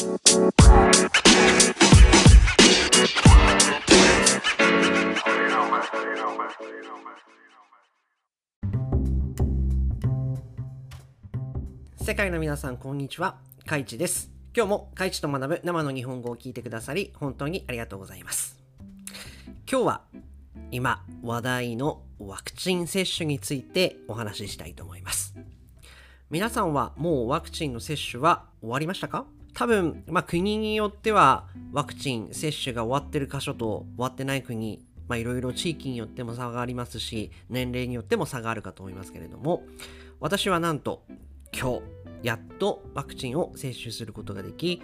[0.00, 0.06] 世
[12.14, 13.36] 界の皆さんこんにちは。
[13.66, 14.30] カイチです。
[14.56, 18.58] 今日もカイチと学ぶ生の日本語を聞いてくださり本当にありがとうございます。
[19.70, 20.00] 今日は
[20.70, 25.34] 今話題のワクチン接種についてお話ししたいと思います。
[26.30, 29.26] 皆さんはもうワクチンの接種は終わりましたか？
[29.54, 39.64] 多分、まあ、国によってはワクチン接種が終わってる箇所と終わってない国まあ、いろいろ地域によっても差がありますし年齢によっても差があるかと思いますけれども
[40.20, 41.02] 私はなんと
[41.52, 41.82] 今日
[42.22, 44.80] やっとワクチンを接種することができ、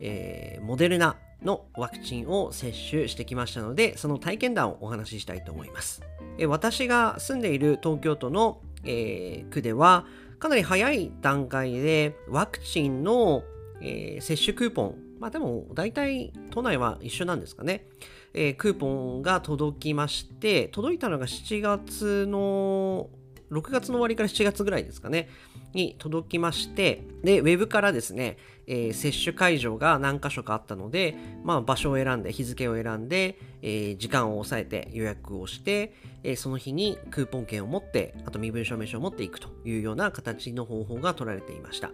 [0.00, 6.02] えー、モデルナのワクチンを接種してきましたのでその体験談をお話ししたいと思います、
[6.38, 10.06] えー、私が住んでいる東京都の、えー、区では
[10.38, 13.42] かなり早い段階でワクチンの、
[13.80, 14.94] え接種クーポン。
[15.20, 17.86] まあでも大体都内は一緒なんですかね。
[18.34, 23.08] えー、クーポンが届きまして、届いたのが7月の、
[23.50, 25.28] 6月の終わりから7月ぐらいですかね、
[25.72, 41.92] に届きまして、で、ウェブからですね、えー、接種会場が何箇所かあったので、まあ、場所を選んで、日付を選んで、えー、時間を抑えて予約をして、えー、その日にクーポン券を持って、あと身分証明書を持っていくというような形の方法が取られていました。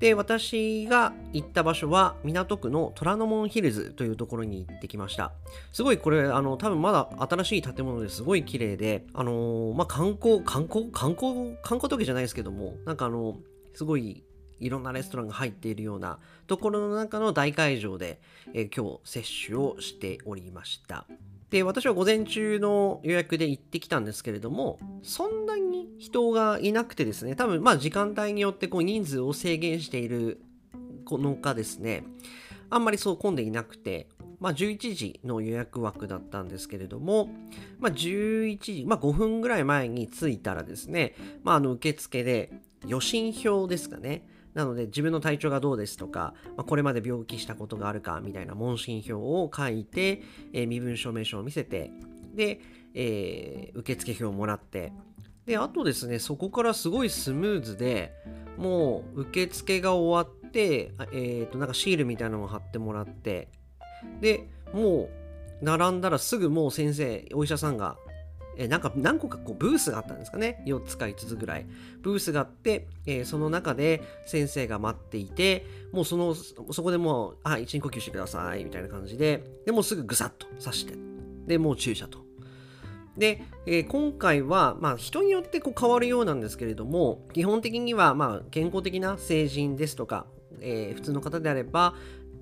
[0.00, 5.32] で、私が行った場所は港区の虎ノ門ヒルズというところに行ってきました。
[5.72, 13.36] すごいこれ、あの、多分まだ新しい建物ですごい綺麗で、あのー、まあ、観光、観光、観光、観光時じゃないですけども、なんかあの、
[13.74, 14.24] すごい
[14.58, 18.20] いろんなレストランが入っているようなところの中の大会場で、
[18.54, 21.06] えー、今日接種をしておりました。
[21.50, 30.40] で、私は午前中の予約で行ってきたんですけれども、そんなに人がいなくてですね、多分まあ時間帯によってこう人数を制限している
[31.10, 32.04] のかですね、
[32.70, 37.28] あんまりそう混んでいなくて、まあ11時の予約枠だったんですけれども、
[37.80, 42.52] まあ11時、まあ5分ぐらい前に着いたらですね、まああの受付で
[42.86, 44.24] 予診票ですかね、
[44.54, 50.22] なので自分の体調がどうですとか、まあ、これまで病気したことがあるかみたいな問診票を書いて、
[50.52, 51.90] えー、身分証明書を見せて、
[52.34, 52.60] で、
[52.94, 54.92] えー、受付票をもらって、
[55.46, 58.12] で、あとですね、そこからすごいスムーズで、
[58.56, 63.48] もう受付が終わって、え、ー、と、なんかシールみたいなのを貼ってもらって、
[64.20, 65.08] で、も
[65.62, 67.96] う、並んだらすぐもう先生、お医者さんが
[68.56, 70.62] えなんか何個かこうブースがあったんですかね。
[70.66, 71.66] 4つか5つぐらい。
[72.02, 80.94] ブースがあって、えー、その中で先生が待っていて、もうその、そこでもう、あ、一深呼吸してください、みたいな感じで、でもうすぐぐさっと刺して、
[81.46, 82.18] で、もう注射と。
[83.16, 90.26] で、えー、今回は、まあ、人によってこう変わるようなんですけれども、基本的には、まあ、健康的な成人ですとか、
[90.60, 91.94] えー、普通の方であれば、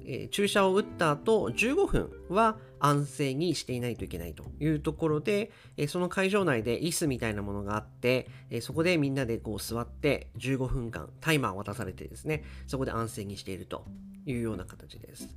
[0.08, 13.84] え、注射を打った後15分は安静にしていないといけないというところで、え、その会場内で椅子みたいなものがあって、え、そこでみんなでこう座って15分間タイマーを渡されてですねそこで安静にしていると
[14.26, 15.28] いうような形です。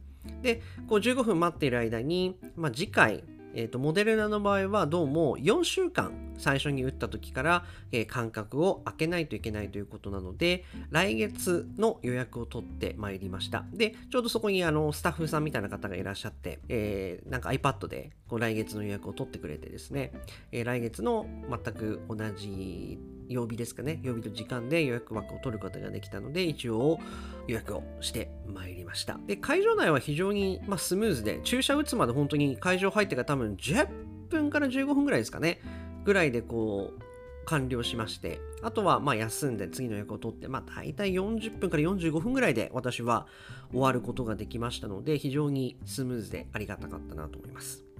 [0.41, 3.23] でこう15分待っている間に、まあ、次回
[3.53, 13.65] えーと、モデルナの場合はどうも4週間最初に打った時から、えー、間隔を空けないといけないということなので来月の予約を取ってまいりました。
[13.73, 20.13] でちょうどそこにあのスタッフさんみたいな方がいらっしゃって、えー、なんか iPad でこう来月の予約を取ってくれてですね、
[20.51, 22.97] えー、来月の全く同じ
[23.31, 26.99] 曜日ですかね、曜日と時間で予約枠を取ることができたので、一応
[27.47, 29.19] 予約をしてまいりました。
[29.27, 33.87] で、会場内は非常に、まあ、スムーズで、注射打つまで本当に会場入ってから多分10
[34.29, 35.59] 分から15分ぐらいですかね、
[36.05, 37.01] ぐらいでこう、
[37.45, 43.27] 完了しまして、あとはまあ休んで次の予約を取って、まあ大体40分から45分ぐらいで私は
[43.71, 47.90] 終わることができましたので、非常にスムーズでありがたかったなと思います。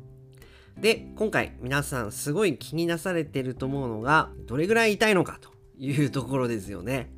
[0.79, 7.11] で、今回皆さんすごい気になされてると思うのが、どれぐらい痛いのかというところですよね。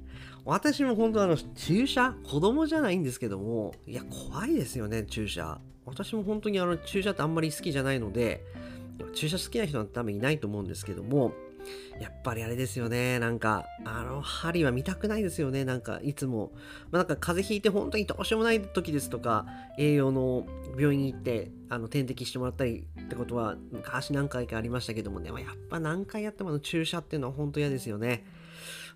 [0.46, 5.60] 私も本当あの、注射子供じゃないんですけども、いや、怖いですよね、注射。
[5.86, 8.44] 私も本当にあの、注射ってあんまり好きじゃないので、
[9.14, 11.34] 注射好きな人なんて多分いないと思うんですけども、
[12.00, 13.20] やっぱりあれですよね。
[13.20, 15.66] なんか、あの、針は見たくないですよね。
[15.66, 16.52] なんか、いつも。
[16.92, 19.46] まあ、なんか、風邪ひいて本当にどうしようもない時ですとか、
[19.78, 20.46] 栄養の
[20.78, 28.26] 病院に行って、あの、点滴してもらったりってことは、昔何回かありましたけどもね、まあ、やっぱ何回やってもあの注射っていうのは本当嫌ですよね。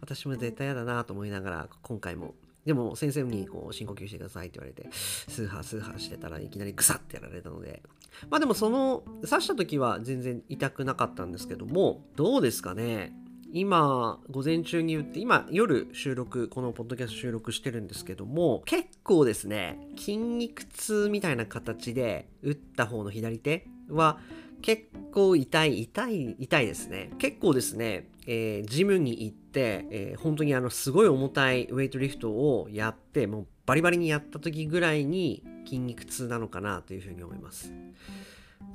[0.01, 2.35] 私も絶対嫌だなと思いながら、今回も
[2.67, 7.81] でも先生にこう深呼吸してくださいって言われて、スーハースーハーしてたらいきなりグサッてやられたので、
[8.29, 13.13] まあでもその刺した時は全然痛くなかったんですけども、どうですかね？
[13.53, 24.19] 今午前中に打って今夜収録このポッドキャスト収録してるんですけども結構ですね筋肉痛みたいな形で打った方の左手は
[24.61, 24.83] 結
[25.13, 27.11] 構痛い痛い痛いですね。
[27.19, 37.73] 結構ですね、えー、ジムに行って、えー、本当にあのすごい重たいウェイトリフトをやってもうバリバリにやった時ぐらいに筋肉痛なのかなというふうに思います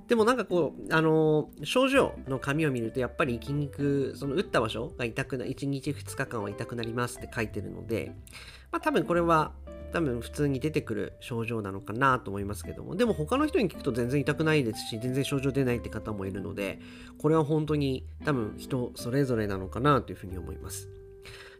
[0.09, 8.13] でもなんかこう、あのー、症状の紙を見るとやっぱり筋肉、その打った場所が痛くな、1日2日間は痛くなりますって書いてるので、
[8.71, 9.53] まあ多分これは
[9.93, 16.81] 多分普通に出てくる症状なのかなと思いますけども、でも他の人に聞くと全然痛くないですし、全然症状出ないって方もいるので、
[17.19, 20.89] これは本当に多分人それぞれなのかなというふうに思います。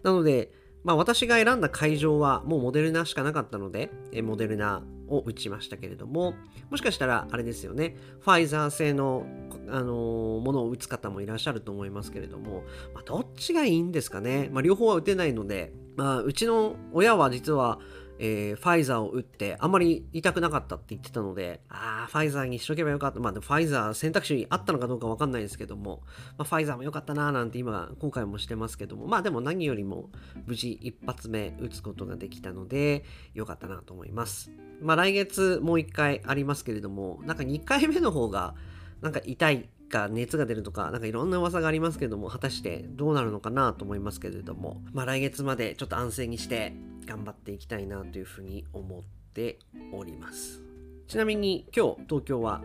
[0.03, 0.51] なので、
[0.85, 3.91] まあ私が選んだ会場はもうモデルナしかなかったので、
[4.23, 6.35] モデルナを打ちましたけれども、
[6.71, 9.27] もしかしたらあれですよね、ファイザー製の、
[9.69, 12.65] あの、ものを打つ方もいらっしゃると思いますけれども、
[12.95, 14.49] まあ、どっちがいいんですかね。
[14.53, 17.79] まあ両方は打てないので、まあうちの親は実は
[18.25, 23.19] えー、ファイザーを打ってあんまり痛くなかったって言ってたので、ああ、ファイザーにしとけばよかった。
[23.19, 26.03] まあ、ファイザー選択肢にあったのかどうかわかんないですけども、
[26.39, 30.11] まあ、ファイザーも良かったなーなんて今、今回もしてますけども、まあでも何よりも
[30.47, 33.03] 無事一発目打つことができたので、
[33.35, 34.53] 良かったなと思います。
[34.81, 38.55] まあ来月もう一回ありますけれども、なんか2回目の方が、
[39.01, 46.73] なんか痛いか熱が出るとか、なんかいろんな噂がありますけども、果たしてどうなるのかなと思いますけれども、まあ来月までちょっと安静にして、
[47.07, 49.03] 頑張っていきたいなというふうに思っ
[49.35, 49.59] て
[49.93, 50.63] おります。
[51.09, 52.63] ちなみに今日東京は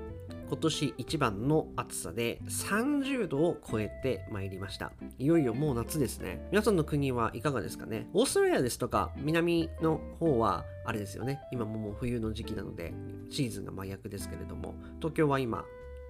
[0.47, 4.93] 今年一番の暑さで30度を超えてまいりました。
[5.19, 6.47] いよいよもう夏ですね。
[6.51, 8.07] 皆さんの国はいかがですかね？
[8.13, 11.41] オーストラリアですとか南の方はあれですよね。
[11.51, 12.93] 今ももう冬の時期なので
[13.29, 15.65] シーズンが真逆ですけれども東京は今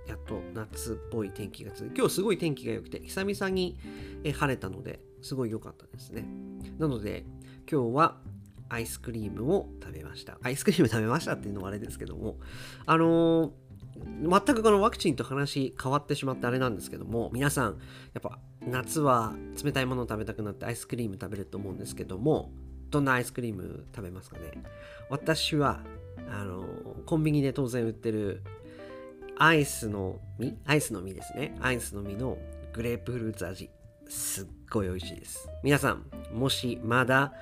[0.07, 3.80] やっと夏っぽい天気が続いて今日すごい天気が良くて久々に
[4.23, 6.25] 晴れたのですごい良かったですね
[6.77, 7.25] なので
[7.69, 8.17] 今日は
[8.69, 10.37] アイスクリームを食べました。
[10.41, 12.37] アイスクリーム食べましたっていうのはあれですけども、
[12.85, 17.77] あのー、全くこのワクチンと話変わってしまってあれなんですけども、皆さん、
[18.13, 22.51] やっぱ夏は冷たいものを食べたくなってアイスクリーム食べると思うんですけども、
[22.89, 24.51] どんなアイスクリーム食べますかね？
[25.09, 25.81] 私は、
[26.29, 26.65] あの、
[27.05, 28.43] コンビニで当然売ってる
[29.37, 31.55] アイスの実アイスの実ですね。
[31.61, 32.37] アイスの実の
[32.73, 33.69] グレープフルーツ味。
[34.09, 35.49] すっごい美味しいです。
[35.63, 36.03] 皆さん、
[36.33, 37.33] もしまだ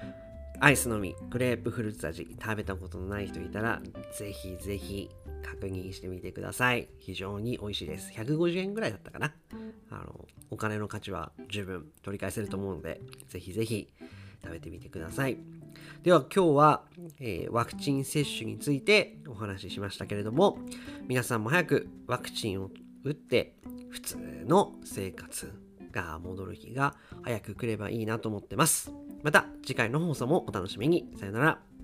[0.59, 3.81] アイスのみ、グレープフルーツ味、食べたことのない人いたら、
[4.17, 5.09] ぜひぜひ
[5.43, 6.87] 確認してみてください。
[6.99, 8.11] 非常に美味しいです。
[8.13, 9.33] 150円ぐらいだったかな。
[9.89, 13.89] あの、お金の価値は十分取り返せると思うので、ぜひぜひ
[14.43, 15.37] 食べてみてください。
[16.03, 16.83] では今日は、
[17.19, 20.59] えー、ワクチン接種についてお話ししましたけれども、
[21.07, 22.71] 皆さんも早くワクチンを
[23.03, 23.55] 打って、
[23.89, 25.64] 普通の生活
[25.95, 28.91] が戻る日が早く来ればいいなと思ってます。
[29.23, 31.07] また次回の放送もお楽しみに。
[31.17, 31.74] さよなら。